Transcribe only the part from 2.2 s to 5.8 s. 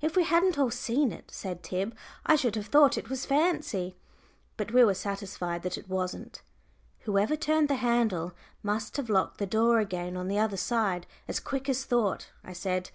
"I should have thought it was fancy." But we were satisfied that